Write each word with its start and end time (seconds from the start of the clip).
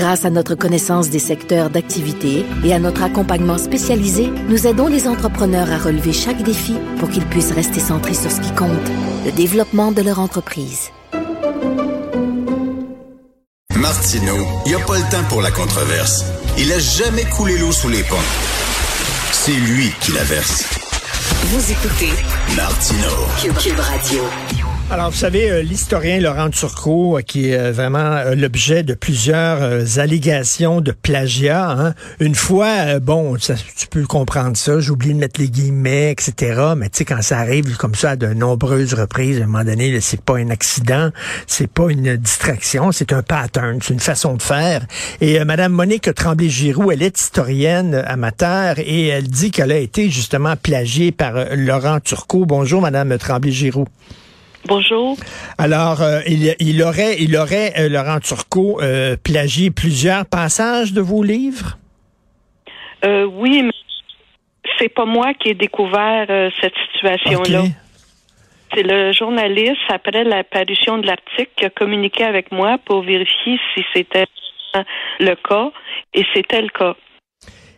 Grâce 0.00 0.24
à 0.24 0.30
notre 0.30 0.54
connaissance 0.54 1.10
des 1.10 1.18
secteurs 1.18 1.68
d'activité 1.68 2.46
et 2.64 2.72
à 2.72 2.78
notre 2.78 3.02
accompagnement 3.02 3.58
spécialisé, 3.58 4.30
nous 4.48 4.66
aidons 4.66 4.86
les 4.86 5.06
entrepreneurs 5.06 5.70
à 5.70 5.76
relever 5.76 6.14
chaque 6.14 6.42
défi 6.42 6.74
pour 6.98 7.10
qu'ils 7.10 7.26
puissent 7.26 7.52
rester 7.52 7.80
centrés 7.80 8.14
sur 8.14 8.30
ce 8.30 8.40
qui 8.40 8.50
compte, 8.54 8.88
le 9.26 9.30
développement 9.30 9.92
de 9.92 10.00
leur 10.00 10.18
entreprise. 10.18 10.88
Martino, 13.76 14.36
il 14.64 14.70
n'y 14.70 14.74
a 14.74 14.86
pas 14.86 14.96
le 14.96 15.10
temps 15.10 15.28
pour 15.28 15.42
la 15.42 15.50
controverse. 15.50 16.24
Il 16.56 16.72
a 16.72 16.78
jamais 16.78 17.24
coulé 17.36 17.58
l'eau 17.58 17.70
sous 17.70 17.90
les 17.90 18.02
ponts. 18.04 18.16
C'est 19.32 19.52
lui 19.52 19.92
qui 20.00 20.12
la 20.12 20.24
verse. 20.24 20.64
Vous 21.44 21.72
écoutez 21.72 22.12
Martino. 22.56 23.10
Cube, 23.60 23.78
Radio. 23.78 24.22
Alors, 24.92 25.10
vous 25.10 25.16
savez, 25.16 25.48
euh, 25.48 25.62
l'historien 25.62 26.18
Laurent 26.18 26.50
Turcot, 26.50 27.18
euh, 27.18 27.20
qui 27.22 27.50
est 27.50 27.56
euh, 27.56 27.70
vraiment 27.70 28.24
l'objet 28.34 28.82
de 28.82 28.94
plusieurs 28.94 30.00
allégations 30.00 30.80
de 30.80 30.90
plagiat. 30.90 31.70
Hein. 31.70 31.94
Une 32.18 32.34
fois, 32.34 32.98
bon, 32.98 33.38
ça, 33.38 33.54
tu 33.54 33.86
peux 33.86 34.02
comprendre 34.02 34.56
ça, 34.56 34.80
j'ai 34.80 34.90
oublié 34.90 35.14
de 35.14 35.20
mettre 35.20 35.40
les 35.40 35.48
guillemets, 35.48 36.10
etc. 36.10 36.72
Mais 36.76 36.88
tu 36.88 36.98
sais, 36.98 37.04
quand 37.04 37.22
ça 37.22 37.38
arrive 37.38 37.76
comme 37.76 37.94
ça 37.94 38.16
de 38.16 38.34
nombreuses 38.34 38.94
reprises, 38.94 39.40
à 39.40 39.44
un 39.44 39.46
moment 39.46 39.62
donné, 39.62 40.00
c'est 40.00 40.20
pas 40.20 40.38
un 40.38 40.50
accident, 40.50 41.10
c'est 41.46 41.70
pas 41.70 41.88
une 41.88 42.16
distraction, 42.16 42.90
c'est 42.90 43.12
un 43.12 43.22
pattern, 43.22 43.78
c'est 43.80 43.94
une 43.94 44.00
façon 44.00 44.34
de 44.34 44.42
faire. 44.42 44.84
Et 45.20 45.44
Madame 45.44 45.70
Monique 45.70 46.12
Tremblay-Giroux, 46.12 46.90
elle 46.90 47.04
est 47.04 47.16
historienne 47.16 47.94
amateur 47.94 48.80
et 48.80 49.06
elle 49.06 49.28
dit 49.28 49.52
qu'elle 49.52 49.70
a 49.70 49.78
été 49.78 50.10
justement 50.10 50.56
plagiée 50.56 51.12
par 51.12 51.34
Laurent 51.54 52.00
Turcot. 52.00 52.44
Bonjour, 52.44 52.80
Madame 52.82 53.16
Tremblay-Giroux. 53.16 53.86
Bonjour. 54.66 55.16
Alors, 55.58 56.02
euh, 56.02 56.20
il, 56.26 56.82
aurait, 56.82 57.16
il 57.18 57.36
aurait 57.36 57.72
euh, 57.78 57.88
Laurent 57.88 58.20
Turcot 58.20 58.80
euh, 58.80 59.16
plagié 59.16 59.70
plusieurs 59.70 60.26
passages 60.26 60.92
de 60.92 61.00
vos 61.00 61.22
livres? 61.22 61.76
oui, 63.02 63.62
mais 63.62 63.72
c'est 64.78 64.90
pas 64.90 65.06
moi 65.06 65.32
qui 65.32 65.48
ai 65.48 65.54
découvert 65.54 66.26
cette 66.60 66.74
situation-là. 66.92 67.62
C'est 68.74 68.82
le 68.82 69.12
journaliste, 69.12 69.80
après 69.88 70.22
l'apparition 70.22 70.98
de 70.98 71.06
l'article, 71.06 71.48
qui 71.56 71.64
a 71.64 71.70
communiqué 71.70 72.24
avec 72.24 72.52
moi 72.52 72.76
pour 72.84 73.00
vérifier 73.00 73.58
si 73.74 73.82
c'était 73.94 74.26
le 75.18 75.34
cas, 75.34 75.70
et 76.12 76.26
c'était 76.34 76.60
le 76.60 76.68
cas. 76.68 76.94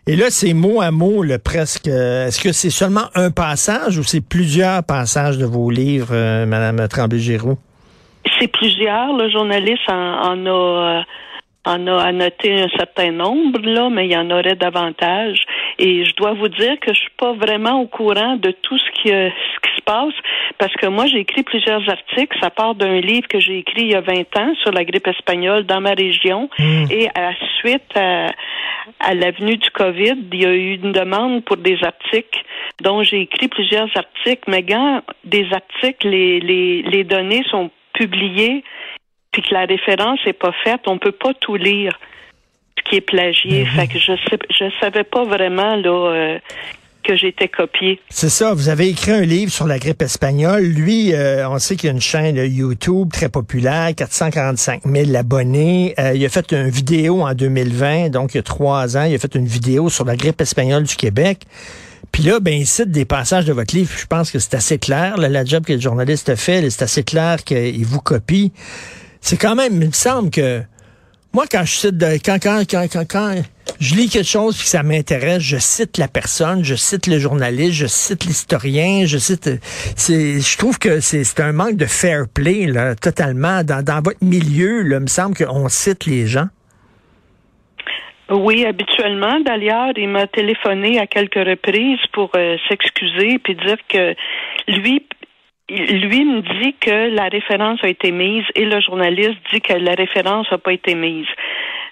Et 0.09 0.17
là, 0.17 0.31
c'est 0.31 0.53
mot 0.53 0.81
à 0.81 0.91
mot, 0.91 1.23
le 1.23 1.39
presque. 1.39 1.87
Euh, 1.87 2.27
est-ce 2.27 2.43
que 2.43 2.51
c'est 2.51 2.71
seulement 2.71 3.07
un 3.15 3.31
passage 3.31 3.99
ou 3.99 4.03
c'est 4.03 4.21
plusieurs 4.21 4.83
passages 4.83 5.39
de 5.39 5.47
vos 5.47 5.71
livres, 5.71 6.13
euh, 6.13 6.45
Madame 6.45 6.89
Tremblay-Giroux? 6.89 7.57
C'est 8.41 8.49
plusieurs. 8.49 9.17
Le 9.17 9.31
journaliste 9.31 9.89
en, 9.89 10.45
a 10.45 10.99
euh, 10.99 11.03
en 11.67 11.87
a 11.87 12.03
annoté 12.03 12.63
un 12.63 12.69
certain 12.77 13.13
nombre, 13.13 13.61
là, 13.61 13.91
mais 13.91 14.07
il 14.07 14.13
y 14.13 14.17
en 14.17 14.29
aurait 14.31 14.57
davantage. 14.57 15.39
Et 15.85 16.05
je 16.05 16.15
dois 16.15 16.35
vous 16.35 16.47
dire 16.47 16.79
que 16.79 16.95
je 16.95 17.01
suis 17.01 17.17
pas 17.19 17.33
vraiment 17.33 17.81
au 17.81 17.89
courant 17.89 18.37
de 18.37 18.53
tout 18.53 18.79
ce 18.79 18.91
qui, 18.93 19.09
ce 19.09 19.59
qui 19.63 19.77
se 19.77 19.83
passe, 19.83 20.15
parce 20.57 20.73
que 20.75 20.87
moi, 20.87 21.07
j'ai 21.07 21.19
écrit 21.19 21.43
plusieurs 21.43 21.83
articles. 21.89 22.39
Ça 22.41 22.51
part 22.51 22.77
d'un 22.77 23.01
livre 23.01 23.27
que 23.27 23.41
j'ai 23.41 23.59
écrit 23.59 23.83
il 23.83 23.91
y 23.91 23.95
a 23.97 24.01
20 24.01 24.37
ans 24.37 24.55
sur 24.63 24.71
la 24.71 24.85
grippe 24.85 25.09
espagnole 25.09 25.65
dans 25.65 25.81
ma 25.81 25.95
région. 25.95 26.49
Hmm. 26.57 26.85
Et 26.89 27.09
à 27.17 27.23
la 27.23 27.35
suite 27.59 27.97
à, 27.97 28.29
à 29.01 29.15
l'avenue 29.15 29.57
du 29.57 29.71
COVID, 29.71 30.19
il 30.33 30.41
y 30.41 30.47
a 30.47 30.55
eu 30.55 30.75
une 30.75 30.93
demande 30.93 31.45
pour 31.45 31.57
des 31.57 31.83
articles 31.83 32.41
dont 32.81 33.03
j'ai 33.03 33.23
écrit 33.23 33.49
plusieurs 33.49 33.89
articles. 33.97 34.49
Mais 34.49 34.63
quand 34.63 35.03
des 35.25 35.49
articles, 35.53 36.09
les, 36.09 36.39
les, 36.39 36.83
les 36.83 37.03
données 37.03 37.43
sont 37.51 37.73
publiées, 37.93 38.63
puis 39.33 39.43
que 39.43 39.53
la 39.53 39.65
référence 39.65 40.21
n'est 40.25 40.33
pas 40.33 40.53
faite, 40.63 40.83
on 40.87 40.99
peut 40.99 41.11
pas 41.11 41.35
tout 41.35 41.57
lire 41.57 41.99
qui 42.89 42.97
est 42.97 43.01
plagié. 43.01 43.65
Mhm. 43.65 43.71
Fait 43.71 43.87
que 43.87 43.99
je 43.99 44.13
sais, 44.29 44.39
je 44.51 44.65
savais 44.81 45.05
pas 45.05 45.25
vraiment 45.25 45.77
là 45.77 46.13
euh, 46.13 46.39
que 47.03 47.17
j'étais 47.17 47.49
copié. 47.49 48.01
C'est 48.09 48.29
ça. 48.29 48.55
Vous 48.55 48.69
avez 48.69 48.89
écrit 48.89 49.13
un 49.13 49.23
livre 49.23 49.53
sur 49.53 49.67
la 49.67 49.79
grippe 49.79 50.03
espagnole. 50.03 50.63
Lui, 50.63 51.15
euh, 51.15 51.49
on 51.49 51.59
sait 51.59 51.77
qu'il 51.77 51.89
y 51.89 51.91
a 51.91 51.95
une 51.95 52.01
chaîne 52.01 52.37
YouTube 52.37 53.11
très 53.13 53.29
populaire, 53.29 53.95
445 53.95 54.83
000 54.85 55.15
abonnés. 55.17 55.95
Euh, 55.99 56.13
il 56.15 56.25
a 56.25 56.29
fait 56.29 56.53
une 56.53 56.69
vidéo 56.69 57.23
en 57.23 57.35
2020, 57.35 58.11
donc 58.11 58.35
il 58.35 58.39
y 58.39 58.41
a 58.41 58.43
trois 58.43 58.97
ans. 58.97 59.05
Il 59.05 59.15
a 59.15 59.19
fait 59.19 59.35
une 59.35 59.47
vidéo 59.47 59.89
sur 59.89 60.05
la 60.05 60.17
grippe 60.17 60.41
espagnole 60.41 60.85
du 60.85 60.97
Québec. 60.97 61.41
Puis 62.13 62.25
là, 62.25 62.41
ben, 62.41 62.53
il 62.53 62.67
cite 62.67 62.91
des 62.91 63.05
passages 63.05 63.47
de 63.47 63.53
votre 63.53 63.75
livre. 63.75 63.91
Je 63.97 64.07
pense 64.07 64.31
que 64.31 64.39
c'est 64.39 64.55
assez 64.55 64.79
clair. 64.79 65.17
la 65.17 65.45
job 65.45 65.65
que 65.65 65.73
le 65.73 65.81
journaliste 65.81 66.29
a 66.29 66.37
fait, 66.37 66.69
c'est 66.69 66.83
assez 66.83 67.05
clair 67.05 67.43
qu'il 67.43 67.85
vous 67.87 68.01
copie. 68.01 68.53
C'est 69.21 69.37
quand 69.37 69.55
même, 69.55 69.81
il 69.81 69.89
me 69.89 69.93
semble 69.93 70.31
que 70.31 70.63
moi, 71.35 71.45
quand 71.51 71.65
je 71.65 71.73
cite, 71.73 72.03
quand, 72.25 72.39
quand, 72.43 72.63
quand, 72.71 72.87
quand, 72.93 73.05
quand 73.09 73.35
je 73.81 73.95
lis 73.95 74.09
quelque 74.09 74.29
chose 74.29 74.57
et 74.57 74.63
que 74.63 74.69
ça 74.69 74.83
m'intéresse, 74.83 75.43
je 75.43 75.57
cite 75.57 75.99
la 75.99 76.09
personne, 76.09 76.63
je 76.63 76.75
cite 76.75 77.07
le 77.07 77.19
journaliste, 77.19 77.73
je 77.73 77.87
cite 77.87 78.25
l'historien, 78.25 79.07
je 79.07 79.19
cite. 79.19 79.49
C'est, 79.97 80.41
je 80.41 80.59
trouve 80.59 80.79
que 80.79 81.01
c'est, 81.01 81.41
un 81.41 81.53
manque 81.53 81.77
de 81.77 81.87
fair 81.87 82.27
play 82.33 82.67
là, 82.67 82.95
totalement 82.95 83.65
dans, 83.65 83.83
dans 83.83 84.03
votre 84.03 84.23
milieu. 84.23 84.83
Là, 84.83 84.97
il 84.97 85.03
me 85.03 85.07
semble 85.07 85.35
qu'on 85.37 85.69
cite 85.69 86.07
les 86.07 86.27
gens. 86.27 86.49
Oui, 88.31 88.65
habituellement. 88.65 89.41
D'ailleurs, 89.41 89.93
il 89.97 90.09
m'a 90.09 90.27
téléphoné 90.27 90.99
à 90.99 91.07
quelques 91.07 91.35
reprises 91.35 92.01
pour 92.13 92.31
euh, 92.37 92.57
s'excuser 92.69 93.39
puis 93.39 93.55
dire 93.55 93.77
que 93.89 94.15
lui, 94.69 95.07
lui 95.73 96.25
me 96.25 96.43
dit 96.63 96.75
que 96.81 97.15
la 97.15 97.29
référence 97.29 97.81
a 97.83 97.89
été 97.89 98.13
mise 98.13 98.45
et 98.55 98.65
le 98.65 98.81
journaliste 98.81 99.39
dit 99.53 99.61
que 99.61 99.73
la 99.73 99.95
référence 99.95 100.47
n'a 100.51 100.59
pas 100.59 100.73
été 100.73 100.95
mise. 100.95 101.27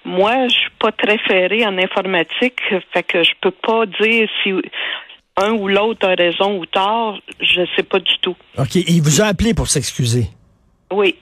Moi, 0.04 0.48
je 0.48 0.54
suis 0.54 0.70
pas 0.78 0.92
très 0.92 1.18
ferré 1.18 1.66
en 1.66 1.76
informatique, 1.78 2.60
fait 2.92 3.02
que 3.02 3.22
je 3.22 3.32
peux 3.40 3.50
pas 3.50 3.86
dire 3.86 4.28
si 4.42 4.52
un 5.36 5.52
ou 5.52 5.68
l'autre 5.68 6.06
a 6.06 6.14
raison 6.14 6.58
ou 6.58 6.66
tort. 6.66 7.18
Je 7.40 7.62
sais 7.76 7.82
pas 7.82 7.98
du 7.98 8.18
tout. 8.20 8.36
OK. 8.58 8.74
Il 8.74 9.02
vous 9.02 9.20
a 9.20 9.26
appelé 9.26 9.54
pour 9.54 9.68
s'excuser? 9.68 10.26
Oui. 10.92 11.16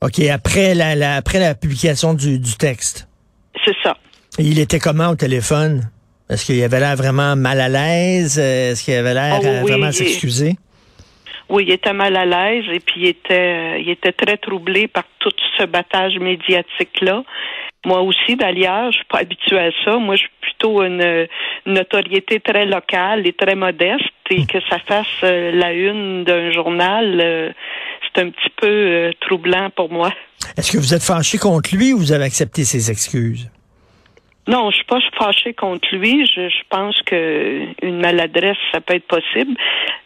OK. 0.00 0.20
Après 0.20 0.74
la, 0.74 1.16
après 1.16 1.38
la 1.38 1.54
publication 1.54 2.14
du, 2.14 2.40
texte? 2.58 3.08
C'est 3.64 3.76
ça. 3.82 3.96
il 4.38 4.58
était 4.58 4.78
comment 4.78 5.08
au 5.08 5.16
téléphone? 5.16 5.90
Est-ce 6.30 6.44
qu'il 6.44 6.62
avait 6.62 6.80
l'air 6.80 6.96
vraiment 6.96 7.36
mal 7.36 7.60
à 7.60 7.68
l'aise? 7.68 8.38
Est-ce 8.38 8.84
qu'il 8.84 8.94
avait 8.94 9.14
l'air 9.14 9.40
oh 9.40 9.66
vraiment 9.66 9.90
s'excuser? 9.90 10.56
Oui, 11.48 11.64
il 11.66 11.72
était 11.72 11.92
mal 11.92 12.16
à 12.16 12.26
l'aise 12.26 12.64
et 12.70 12.80
puis 12.80 13.02
il 13.02 13.06
était, 13.08 13.80
il 13.80 13.88
était 13.88 14.12
très 14.12 14.36
troublé 14.36 14.86
par 14.86 15.04
tout 15.18 15.32
ce 15.56 15.64
battage 15.64 16.18
médiatique-là. 16.18 17.22
Moi 17.86 18.02
aussi, 18.02 18.36
d'ailleurs, 18.36 18.90
je 18.92 18.98
suis 18.98 19.06
pas 19.06 19.20
habituée 19.20 19.58
à 19.58 19.70
ça. 19.84 19.96
Moi, 19.96 20.16
je 20.16 20.22
suis 20.22 20.30
plutôt 20.40 20.82
une, 20.82 21.26
notoriété 21.66 22.40
très 22.40 22.66
locale 22.66 23.26
et 23.26 23.32
très 23.32 23.54
modeste 23.54 24.02
et 24.30 24.46
que 24.46 24.58
ça 24.68 24.78
fasse 24.80 25.06
euh, 25.22 25.52
la 25.52 25.72
une 25.72 26.24
d'un 26.24 26.50
journal, 26.50 27.20
euh, 27.20 27.50
c'est 28.02 28.22
un 28.22 28.30
petit 28.30 28.50
peu 28.60 28.66
euh, 28.66 29.10
troublant 29.20 29.70
pour 29.70 29.90
moi. 29.90 30.12
Est-ce 30.56 30.72
que 30.72 30.78
vous 30.78 30.94
êtes 30.94 31.02
fâché 31.02 31.38
contre 31.38 31.74
lui 31.74 31.92
ou 31.92 31.98
vous 31.98 32.12
avez 32.12 32.24
accepté 32.24 32.64
ses 32.64 32.90
excuses? 32.90 33.50
Non, 34.48 34.70
je 34.70 34.76
suis 34.76 34.84
pas 34.86 34.98
fâchée 35.18 35.52
contre 35.52 35.86
lui. 35.94 36.24
Je, 36.24 36.48
je 36.48 36.62
pense 36.70 37.00
que 37.02 37.66
une 37.82 38.00
maladresse, 38.00 38.56
ça 38.72 38.80
peut 38.80 38.94
être 38.94 39.06
possible. 39.06 39.54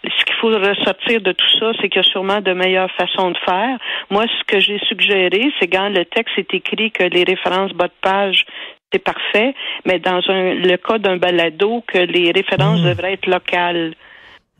Ce 0.04 0.24
qu'il 0.24 0.34
faut 0.40 0.48
ressortir 0.48 1.20
de 1.20 1.30
tout 1.30 1.58
ça, 1.60 1.70
c'est 1.80 1.88
qu'il 1.88 2.02
y 2.02 2.04
a 2.04 2.10
sûrement 2.10 2.40
de 2.40 2.52
meilleures 2.52 2.90
façons 2.90 3.30
de 3.30 3.38
faire. 3.38 3.78
Moi, 4.10 4.24
ce 4.26 4.44
que 4.44 4.58
j'ai 4.58 4.80
suggéré, 4.88 5.52
c'est 5.60 5.68
quand 5.68 5.88
le 5.88 6.04
texte 6.04 6.36
est 6.38 6.52
écrit 6.54 6.90
que 6.90 7.04
les 7.04 7.22
références 7.22 7.72
bas 7.72 7.86
de 7.86 7.92
page, 8.00 8.44
c'est 8.92 8.98
parfait, 8.98 9.54
mais 9.86 10.00
dans 10.00 10.20
un, 10.28 10.54
le 10.54 10.76
cas 10.76 10.98
d'un 10.98 11.18
balado, 11.18 11.84
que 11.86 11.98
les 11.98 12.32
références 12.32 12.80
hmm. 12.80 12.88
devraient 12.88 13.12
être 13.12 13.28
locales. 13.28 13.94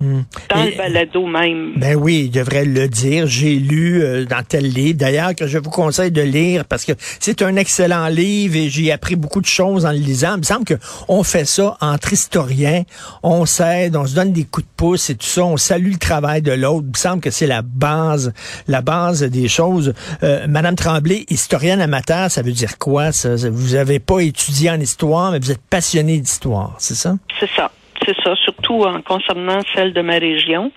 Hmm. 0.03 0.23
Dans 0.51 0.65
le 0.65 0.77
balado 0.77 1.27
même. 1.27 1.75
Ben 1.77 1.95
oui, 1.95 2.25
il 2.25 2.31
devrait 2.33 2.65
le 2.65 2.89
dire. 2.89 3.29
J'ai 3.29 3.55
lu 3.55 4.03
euh, 4.03 4.25
dans 4.25 4.43
tel 4.43 4.67
livre, 4.67 4.99
d'ailleurs, 4.99 5.33
que 5.37 5.47
je 5.47 5.59
vous 5.59 5.71
conseille 5.71 6.11
de 6.11 6.23
lire 6.23 6.65
parce 6.65 6.85
que 6.85 6.91
c'est 7.21 7.41
un 7.41 7.55
excellent 7.55 8.09
livre 8.09 8.57
et 8.57 8.69
j'ai 8.69 8.91
appris 8.91 9.15
beaucoup 9.15 9.41
de 9.41 9.47
choses 9.47 9.87
en 9.87 9.93
le 9.93 9.99
lisant. 9.99 10.35
Il 10.35 10.39
me 10.39 10.43
semble 10.43 10.65
qu'on 10.65 11.23
fait 11.23 11.45
ça 11.45 11.77
entre 11.81 12.13
historiens. 12.13 12.83
On 13.23 13.47
s'aide, 13.47 13.95
on 13.95 14.05
se 14.05 14.17
donne 14.17 14.33
des 14.33 14.43
coups 14.43 14.67
de 14.67 14.73
pouce 14.77 15.09
et 15.09 15.15
tout 15.15 15.27
ça. 15.27 15.45
On 15.45 15.57
salue 15.57 15.93
le 15.93 15.99
travail 15.99 16.43
de 16.43 16.53
l'autre. 16.53 16.87
Il 16.87 16.91
me 16.91 16.99
semble 16.99 17.21
que 17.21 17.31
c'est 17.31 17.47
la 17.47 17.63
base, 17.63 18.33
la 18.67 18.83
base 18.83 19.23
des 19.23 19.47
choses. 19.47 19.95
Euh, 20.25 20.49
Madame 20.49 20.75
Tremblay, 20.75 21.27
historienne 21.31 21.81
amateur, 21.81 22.29
ça 22.29 22.43
veut 22.43 22.51
dire 22.51 22.77
quoi, 22.79 23.13
ça? 23.13 23.37
Vous 23.37 23.77
avez 23.77 24.01
pas 24.01 24.19
étudié 24.19 24.69
en 24.69 24.81
histoire, 24.81 25.31
mais 25.31 25.39
vous 25.39 25.53
êtes 25.53 25.63
passionné 25.71 26.19
d'histoire, 26.19 26.75
c'est 26.79 26.97
ça? 26.97 27.15
C'est 27.39 27.51
ça 27.55 27.71
c'est 28.05 28.17
ça, 28.23 28.35
surtout 28.37 28.83
en 28.85 29.01
concernant 29.03 29.61
celle 29.75 29.93
de 29.93 30.01
ma 30.01 30.19
région. 30.19 30.71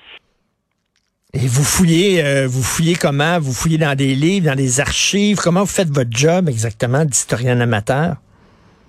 Et 1.33 1.48
vous 1.48 1.63
fouillez, 1.63 2.24
euh, 2.24 2.48
vous 2.48 2.63
fouillez 2.63 2.95
comment? 2.95 3.39
Vous 3.39 3.51
fouillez 3.51 3.77
dans 3.77 3.95
des 3.95 4.16
livres, 4.16 4.48
dans 4.48 4.56
des 4.56 4.80
archives? 4.80 5.38
Comment 5.38 5.62
vous 5.62 5.66
faites 5.66 5.89
votre 5.89 6.12
job 6.12 6.48
exactement 6.48 7.04
d'historien 7.04 7.60
amateur? 7.60 8.16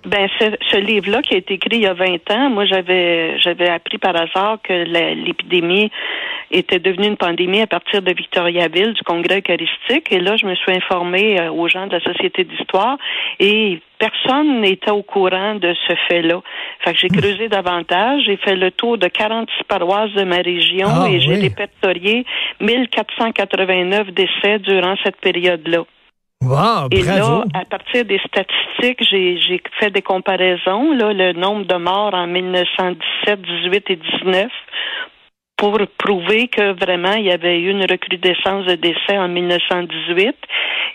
Ben, 0.05 0.29
ce, 0.39 0.77
livre-là 0.77 1.21
qui 1.21 1.33
a 1.33 1.37
été 1.37 1.55
écrit 1.55 1.77
il 1.77 1.81
y 1.81 1.87
a 1.87 1.93
20 1.93 2.31
ans, 2.31 2.49
moi 2.49 2.65
j'avais 2.65 3.37
j'avais 3.39 3.67
appris 3.67 3.97
par 3.97 4.15
hasard 4.15 4.59
que 4.63 4.73
l'épidémie 4.73 5.91
était 6.51 6.79
devenue 6.79 7.07
une 7.07 7.17
pandémie 7.17 7.61
à 7.61 7.67
partir 7.67 8.01
de 8.01 8.13
Victoriaville, 8.13 8.93
du 8.93 9.03
Congrès 9.03 9.39
eucharistique. 9.39 10.11
Et 10.11 10.19
là, 10.19 10.37
je 10.37 10.45
me 10.45 10.55
suis 10.55 10.71
informée 10.71 11.39
euh, 11.39 11.51
aux 11.51 11.67
gens 11.67 11.87
de 11.87 11.93
la 11.93 11.99
Société 11.99 12.45
d'histoire 12.45 12.97
et 13.39 13.81
personne 13.99 14.61
n'était 14.61 14.91
au 14.91 15.03
courant 15.03 15.55
de 15.55 15.75
ce 15.87 15.93
fait-là. 16.07 16.41
Fait 16.83 16.93
que 16.93 16.99
j'ai 16.99 17.07
hmm. 17.07 17.17
creusé 17.17 17.49
davantage, 17.49 18.23
j'ai 18.25 18.37
fait 18.37 18.55
le 18.55 18.71
tour 18.71 18.97
de 18.97 19.07
46 19.07 19.63
paroisses 19.67 20.13
de 20.13 20.23
ma 20.23 20.37
région 20.37 20.87
ah 20.89 21.09
et 21.09 21.19
j'ai 21.19 21.35
répertorié 21.35 22.25
1489 22.61 24.11
décès 24.11 24.59
durant 24.59 24.95
cette 25.03 25.17
période-là. 25.17 25.83
Wow, 26.43 26.87
et 26.91 27.01
là, 27.01 27.43
à 27.53 27.65
partir 27.65 28.05
des 28.05 28.19
statistiques, 28.19 29.03
j'ai 29.09 29.61
fait 29.79 29.89
des 29.89 30.01
comparaisons, 30.01 30.93
là, 30.93 31.11
le 31.11 31.33
nombre 31.33 31.65
de 31.65 31.75
morts 31.75 32.13
en 32.13 32.27
1917, 32.27 33.41
18 33.41 33.83
et 33.89 33.95
19 33.95 34.47
pour 35.57 35.79
prouver 35.97 36.47
que 36.47 36.73
vraiment 36.73 37.13
il 37.13 37.25
y 37.25 37.31
avait 37.31 37.59
eu 37.59 37.71
une 37.71 37.81
recrudescence 37.81 38.67
de 38.67 38.75
décès 38.75 39.17
en 39.17 39.27
1918. 39.27 40.35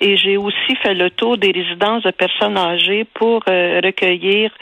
Et 0.01 0.17
j'ai 0.17 0.37
aussi 0.37 0.77
fait 0.83 0.95
le 0.95 1.11
tour 1.11 1.37
des 1.37 1.51
résidences 1.51 2.05
de 2.05 2.13
personnes 2.13 2.57
âgées 2.57 3.05
pour 3.15 3.43
euh, 3.49 3.81
recueillir 3.85 4.53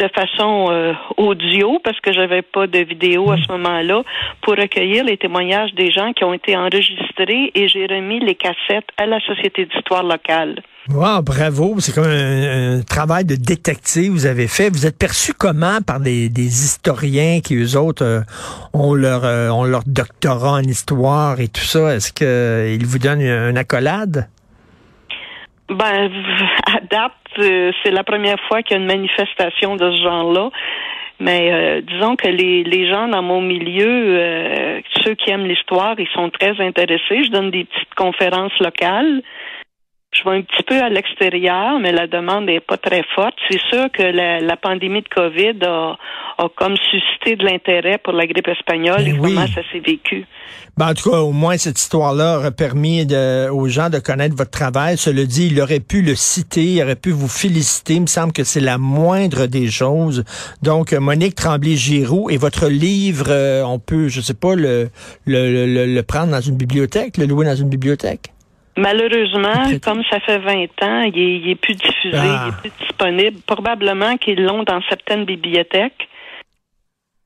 de 0.00 0.08
façon 0.08 0.68
euh, 0.70 0.94
audio 1.18 1.78
parce 1.84 2.00
que 2.00 2.12
j'avais 2.12 2.40
pas 2.40 2.66
de 2.66 2.78
vidéo 2.78 3.30
à 3.30 3.36
ce 3.36 3.52
moment-là 3.52 4.02
pour 4.40 4.56
recueillir 4.56 5.04
les 5.04 5.18
témoignages 5.18 5.74
des 5.74 5.90
gens 5.90 6.12
qui 6.14 6.24
ont 6.24 6.32
été 6.32 6.56
enregistrés 6.56 7.52
et 7.54 7.68
j'ai 7.68 7.86
remis 7.86 8.18
les 8.18 8.34
cassettes 8.34 8.88
à 8.96 9.04
la 9.04 9.20
Société 9.20 9.66
d'histoire 9.66 10.02
locale. 10.02 10.62
Wow, 10.88 11.20
bravo. 11.22 11.76
C'est 11.78 11.94
comme 11.94 12.10
un, 12.10 12.80
travail 12.82 13.26
de 13.26 13.36
détective 13.36 14.10
vous 14.10 14.26
avez 14.26 14.48
fait. 14.48 14.70
Vous 14.70 14.86
êtes 14.86 14.96
perçu 14.98 15.34
comment 15.34 15.82
par 15.86 16.00
des, 16.00 16.30
historiens 16.38 17.40
qui, 17.40 17.56
eux 17.56 17.76
autres, 17.76 18.04
euh, 18.04 18.20
ont, 18.72 18.94
leur, 18.94 19.24
euh, 19.24 19.50
ont 19.50 19.64
leur 19.64 19.82
doctorat 19.86 20.54
en 20.54 20.62
histoire 20.62 21.40
et 21.40 21.48
tout 21.48 21.60
ça? 21.60 21.94
Est-ce 21.94 22.12
qu'ils 22.12 22.86
vous 22.86 22.98
donnent 22.98 23.20
une 23.20 23.58
accolade? 23.58 24.28
Ben, 25.68 26.10
à 26.66 26.80
date, 26.90 27.12
c'est 27.82 27.90
la 27.90 28.04
première 28.04 28.38
fois 28.48 28.62
qu'il 28.62 28.76
y 28.76 28.80
a 28.80 28.82
une 28.82 28.88
manifestation 28.88 29.76
de 29.76 29.90
ce 29.90 30.02
genre-là. 30.02 30.50
Mais 31.20 31.52
euh, 31.52 31.80
disons 31.82 32.16
que 32.16 32.28
les, 32.28 32.64
les 32.64 32.88
gens 32.88 33.06
dans 33.06 33.22
mon 33.22 33.42
milieu, 33.42 33.86
euh, 33.86 34.80
ceux 35.04 35.14
qui 35.14 35.30
aiment 35.30 35.46
l'histoire, 35.46 35.94
ils 35.98 36.08
sont 36.14 36.30
très 36.30 36.58
intéressés. 36.60 37.24
Je 37.24 37.30
donne 37.30 37.50
des 37.50 37.64
petites 37.64 37.94
conférences 37.94 38.58
locales. 38.58 39.22
Je 40.12 40.28
vais 40.28 40.38
un 40.38 40.42
petit 40.42 40.64
peu 40.64 40.74
à 40.74 40.88
l'extérieur, 40.88 41.78
mais 41.78 41.92
la 41.92 42.08
demande 42.08 42.46
n'est 42.46 42.58
pas 42.58 42.76
très 42.76 43.04
forte. 43.14 43.34
C'est 43.48 43.60
sûr 43.70 43.86
que 43.92 44.02
la, 44.02 44.40
la 44.40 44.56
pandémie 44.56 45.02
de 45.02 45.08
COVID 45.08 45.64
a, 45.64 45.96
a 46.36 46.48
comme 46.56 46.74
suscité 46.90 47.36
de 47.36 47.44
l'intérêt 47.44 47.96
pour 47.98 48.12
la 48.14 48.26
grippe 48.26 48.48
espagnole 48.48 49.06
et 49.06 49.16
comment 49.16 49.46
ça 49.46 49.60
s'est 49.70 49.78
vécu. 49.78 50.26
Ben, 50.76 50.90
en 50.90 50.94
tout 50.94 51.10
cas, 51.10 51.18
au 51.18 51.30
moins, 51.30 51.56
cette 51.58 51.78
histoire-là 51.78 52.38
aurait 52.38 52.50
permis 52.50 53.06
de, 53.06 53.48
aux 53.50 53.68
gens 53.68 53.88
de 53.88 54.00
connaître 54.00 54.34
votre 54.34 54.50
travail. 54.50 54.96
Cela 54.98 55.24
dit, 55.24 55.46
il 55.46 55.60
aurait 55.60 55.78
pu 55.78 56.02
le 56.02 56.16
citer, 56.16 56.64
il 56.64 56.82
aurait 56.82 56.96
pu 56.96 57.12
vous 57.12 57.28
féliciter. 57.28 57.94
Il 57.94 58.02
me 58.02 58.06
semble 58.06 58.32
que 58.32 58.42
c'est 58.42 58.60
la 58.60 58.78
moindre 58.78 59.46
des 59.46 59.70
choses. 59.70 60.24
Donc, 60.60 60.92
Monique 60.92 61.36
Tremblay-Giroux 61.36 62.30
et 62.30 62.36
votre 62.36 62.66
livre, 62.66 63.26
euh, 63.28 63.62
on 63.62 63.78
peut, 63.78 64.08
je 64.08 64.20
sais 64.20 64.34
pas, 64.34 64.56
le, 64.56 64.90
le, 65.24 65.66
le, 65.66 65.86
le 65.86 66.02
prendre 66.02 66.32
dans 66.32 66.40
une 66.40 66.56
bibliothèque, 66.56 67.16
le 67.16 67.26
louer 67.26 67.46
dans 67.46 67.54
une 67.54 67.68
bibliothèque? 67.68 68.32
Malheureusement, 68.80 69.78
comme 69.82 70.02
ça 70.08 70.20
fait 70.20 70.38
20 70.38 70.54
ans, 70.82 71.02
il 71.02 71.18
est, 71.18 71.50
est 71.50 71.54
plus 71.54 71.74
diffusé, 71.74 72.16
il 72.16 72.16
est 72.16 72.48
ah. 72.48 72.50
plus 72.60 72.72
disponible. 72.80 73.38
Probablement 73.46 74.16
qu'ils 74.16 74.42
l'ont 74.42 74.62
dans 74.62 74.80
certaines 74.88 75.26
bibliothèques. 75.26 76.08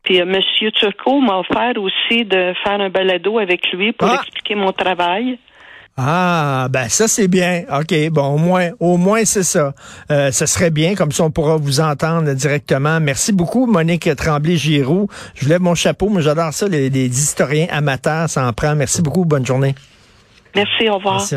Puis 0.02 0.20
euh, 0.20 0.26
Monsieur 0.26 0.72
Turcot 0.72 1.20
m'a 1.20 1.38
offert 1.38 1.74
aussi 1.78 2.24
de 2.24 2.52
faire 2.64 2.80
un 2.80 2.90
balado 2.90 3.38
avec 3.38 3.70
lui 3.72 3.92
pour 3.92 4.08
ah! 4.08 4.20
expliquer 4.20 4.56
mon 4.56 4.72
travail. 4.72 5.38
Ah, 5.96 6.66
ben 6.70 6.88
ça 6.88 7.06
c'est 7.06 7.28
bien. 7.28 7.62
OK, 7.72 7.94
bon, 8.10 8.34
au 8.34 8.38
moins, 8.38 8.70
au 8.80 8.96
moins 8.96 9.24
c'est 9.24 9.44
ça. 9.44 9.74
Euh, 10.10 10.32
ce 10.32 10.46
serait 10.46 10.72
bien, 10.72 10.96
comme 10.96 11.12
ça 11.12 11.22
on 11.22 11.30
pourra 11.30 11.56
vous 11.56 11.78
entendre 11.78 12.32
directement. 12.32 12.98
Merci 12.98 13.32
beaucoup, 13.32 13.66
Monique 13.66 14.08
Tremblay-Giroux. 14.16 15.06
Je 15.36 15.48
lève 15.48 15.60
mon 15.60 15.76
chapeau, 15.76 16.08
mais 16.08 16.20
j'adore 16.20 16.52
ça, 16.52 16.66
les, 16.66 16.90
les 16.90 17.06
historiens 17.06 17.68
amateurs, 17.70 18.28
ça 18.28 18.44
en 18.44 18.52
prend. 18.52 18.74
Merci 18.74 19.02
beaucoup, 19.02 19.24
bonne 19.24 19.46
journée. 19.46 19.76
Merci, 20.54 20.88
au 20.88 20.94
revoir. 20.94 21.16
Merci, 21.16 21.36